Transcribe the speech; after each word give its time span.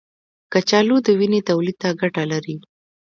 کچالو 0.53 0.97
د 1.05 1.07
وینې 1.19 1.41
تولید 1.49 1.77
ته 1.81 1.89
ګټه 2.01 2.23
لري. 2.31 2.55